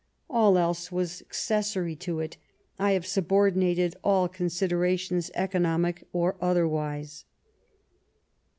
[0.31, 2.35] All else was accessory; to it
[2.79, 7.25] I have subordinated all considerations, economic or otherwise."